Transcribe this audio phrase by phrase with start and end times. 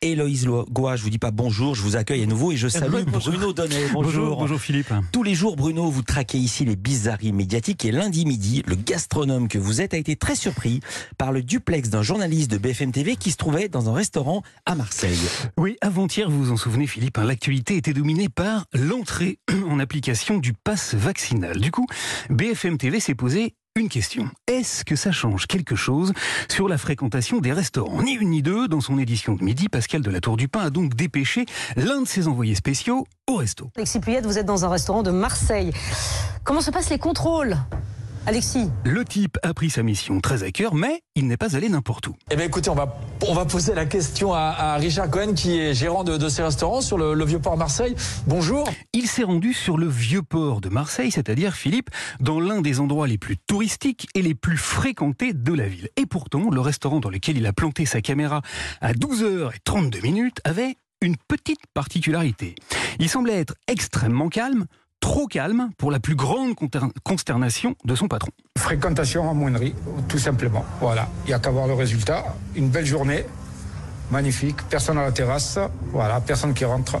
[0.00, 3.02] Héloïse Goua, je vous dis pas bonjour, je vous accueille à nouveau et je salue
[3.02, 3.88] Bruno Donnet.
[3.92, 4.36] Bonjour.
[4.36, 4.60] bonjour.
[4.60, 4.92] Philippe.
[5.12, 9.48] Tous les jours, Bruno, vous traquez ici les bizarreries médiatiques et lundi midi, le gastronome
[9.48, 10.80] que vous êtes a été très surpris
[11.18, 14.74] par le duplex d'un journaliste de BFM TV qui se trouvait dans un restaurant à
[14.74, 15.18] Marseille.
[15.58, 19.38] Oui, avant-hier, vous vous en souvenez Philippe, hein, l'actualité était dominée par l'entrée
[19.68, 21.58] en application du pass vaccinal.
[21.58, 21.86] Du coup,
[22.30, 24.28] BFM TV s'est posé une question.
[24.46, 26.12] Est-ce que ça change quelque chose
[26.48, 28.02] sur la fréquentation des restaurants?
[28.02, 30.60] Ni une ni deux, dans son édition de midi, Pascal de la Tour du Pin
[30.60, 31.46] a donc dépêché
[31.76, 33.70] l'un de ses envoyés spéciaux au resto.
[33.76, 35.72] Alexis Puyette, vous êtes dans un restaurant de Marseille.
[36.44, 37.56] Comment se passent les contrôles?
[38.26, 41.70] Alexis Le type a pris sa mission très à cœur, mais il n'est pas allé
[41.70, 42.14] n'importe où.
[42.30, 45.72] Eh bien écoutez, on va, on va poser la question à, Richard Cohen, qui est
[45.72, 47.94] gérant de, ces restaurants sur le, Vieux-Port Marseille.
[48.26, 48.68] Bonjour.
[48.92, 53.18] Il s'est rendu sur le Vieux-Port de Marseille, c'est-à-dire, Philippe, dans l'un des endroits les
[53.18, 55.88] plus touristiques et les plus fréquentés de la ville.
[55.96, 58.42] Et pourtant, le restaurant dans lequel il a planté sa caméra
[58.80, 62.56] à 12h32 minutes avait une petite particularité.
[62.98, 64.66] Il semblait être extrêmement calme,
[64.98, 66.56] trop calme pour la plus grande
[67.04, 68.32] consternation de son patron.
[68.58, 69.72] Fréquentation en moindrie,
[70.08, 70.64] tout simplement.
[70.80, 72.34] Voilà, il n'y a qu'à voir le résultat.
[72.56, 73.24] Une belle journée,
[74.10, 75.58] magnifique, personne à la terrasse,
[75.92, 76.98] voilà, personne qui rentre.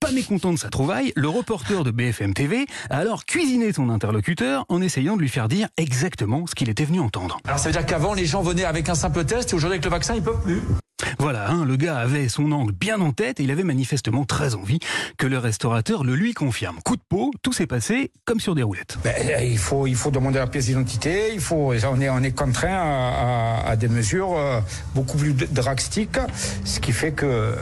[0.00, 4.64] Pas mécontent de sa trouvaille, le reporter de BFM TV a alors cuisiné son interlocuteur
[4.68, 7.38] en essayant de lui faire dire exactement ce qu'il était venu entendre.
[7.44, 9.84] Alors ça veut dire qu'avant les gens venaient avec un simple test et aujourd'hui avec
[9.84, 10.62] le vaccin ils peuvent plus
[11.18, 14.54] voilà, hein, le gars avait son angle bien en tête et il avait manifestement très
[14.54, 14.78] envie
[15.16, 16.78] que le restaurateur le lui confirme.
[16.84, 18.98] Coup de peau, tout s'est passé comme sur des roulettes.
[19.02, 22.32] Ben, il, faut, il faut demander la pièce d'identité, il faut, on, est, on est
[22.32, 24.60] contraint à, des mesures euh,
[24.94, 26.18] beaucoup plus drastiques,
[26.64, 27.26] ce qui fait que...
[27.26, 27.54] Euh,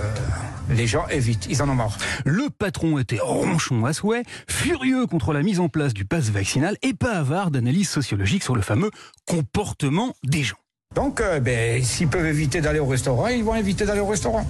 [0.69, 1.97] les gens évitent, ils en ont marre.
[2.25, 6.77] Le patron était ronchon à souhait, furieux contre la mise en place du pass vaccinal
[6.83, 8.91] et pas avare d'analyse sociologique sur le fameux
[9.27, 10.57] comportement des gens.
[10.97, 14.47] Donc, euh, ben, s'ils peuvent éviter d'aller au restaurant, ils vont éviter d'aller au restaurant.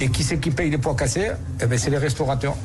[0.00, 2.56] Et qui c'est qui paye les poids cassés eh ben, C'est les restaurateurs.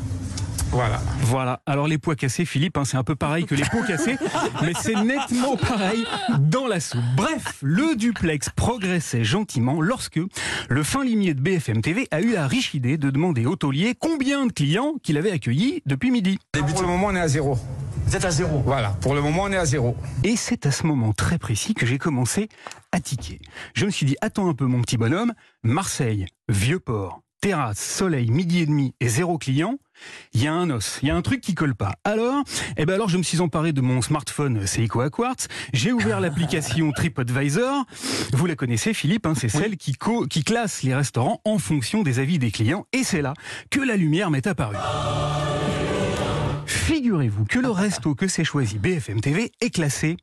[0.72, 1.00] Voilà.
[1.22, 1.62] Voilà.
[1.66, 4.18] Alors les pois cassés, Philippe, hein, c'est un peu pareil que les pots cassés,
[4.62, 6.04] mais c'est nettement pareil
[6.40, 7.00] dans la soupe.
[7.16, 10.20] Bref, le duplex progressait gentiment lorsque
[10.70, 13.94] le fin limier de BFM TV a eu la riche idée de demander au taulier
[13.98, 16.40] combien de clients qu'il avait accueillis depuis midi.
[16.52, 17.58] Pour le moment, on est à zéro.
[18.06, 19.96] Vous êtes à zéro Voilà, pour le moment on est à zéro.
[20.24, 22.50] Et c'est à ce moment très précis que j'ai commencé
[22.92, 23.40] à tiquer.
[23.74, 25.34] Je me suis dit, attends un peu mon petit bonhomme,
[25.64, 29.78] Marseille, Vieux-Port, terrasse, soleil, midi et demi et zéro client,
[30.34, 31.94] il y a un os, il y a un truc qui colle pas.
[32.04, 32.44] Alors,
[32.78, 36.92] eh ben alors je me suis emparé de mon smartphone Seiko Quartz, j'ai ouvert l'application
[36.92, 37.86] TripAdvisor.
[38.34, 39.96] Vous la connaissez Philippe, hein, c'est celle qui,
[40.30, 43.34] qui classe les restaurants en fonction des avis des clients et c'est là
[43.70, 44.78] que la lumière m'est apparue.
[46.84, 50.18] Figurez-vous que le resto que s'est choisi BFM TV est classé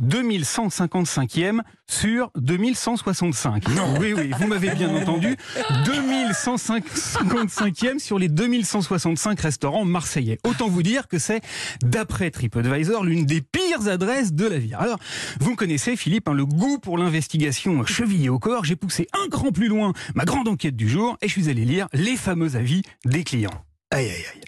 [0.00, 1.58] 2155e
[1.88, 3.68] sur 2165.
[3.70, 5.36] Non, oui, oui, vous m'avez bien entendu.
[5.84, 10.38] 2155e sur les 2165 restaurants marseillais.
[10.44, 11.40] Autant vous dire que c'est,
[11.82, 14.76] d'après TripAdvisor, l'une des pires adresses de la ville.
[14.78, 15.00] Alors,
[15.40, 18.64] vous connaissez, Philippe, hein, le goût pour l'investigation chevillé au corps.
[18.64, 21.64] J'ai poussé un cran plus loin ma grande enquête du jour et je suis allé
[21.64, 23.64] lire les fameux avis des clients.
[23.90, 24.40] Aïe, aïe, aïe.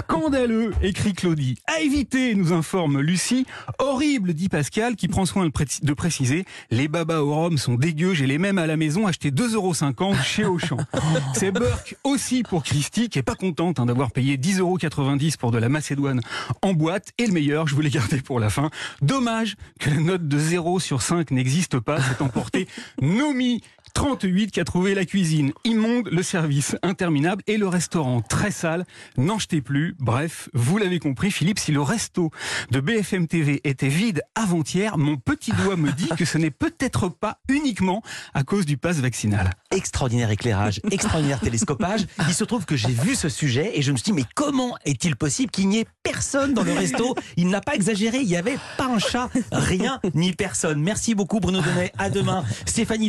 [0.00, 1.58] Scandaleux, écrit Claudie.
[1.66, 3.44] À éviter, nous informe Lucie.
[3.78, 6.44] Horrible, dit Pascal, qui prend soin de préciser.
[6.70, 10.44] Les babas au rhum sont dégueux, j'ai les mêmes à la maison, acheté 2,50€ chez
[10.44, 10.78] Auchan.
[11.34, 15.58] C'est Burke aussi pour Christy, qui est pas contente hein, d'avoir payé 10,90€ pour de
[15.58, 16.22] la Macédoine
[16.62, 17.12] en boîte.
[17.18, 18.70] Et le meilleur, je voulais garder pour la fin.
[19.02, 22.00] Dommage que la note de 0 sur 5 n'existe pas.
[22.00, 22.68] C'est emporté
[23.02, 23.62] Nomi
[23.92, 28.84] 38 qui a trouvé la cuisine immonde, le service interminable et le restaurant très sale.
[29.16, 29.94] N'en jetez plus.
[29.98, 32.30] Bref, vous l'avez compris, Philippe, si le resto
[32.70, 37.08] de BFM TV était vide avant-hier, mon petit doigt me dit que ce n'est peut-être
[37.08, 38.02] pas uniquement
[38.34, 39.50] à cause du pass vaccinal.
[39.70, 42.06] Extraordinaire éclairage, extraordinaire télescopage.
[42.28, 44.76] Il se trouve que j'ai vu ce sujet et je me suis dit, mais comment
[44.84, 47.14] est-il possible qu'il n'y ait personne dans le resto?
[47.36, 50.82] Il n'a pas exagéré, il n'y avait pas un chat, rien ni personne.
[50.82, 51.92] Merci beaucoup Bruno Donnet.
[51.98, 52.44] À demain.
[52.66, 53.08] Stéphanie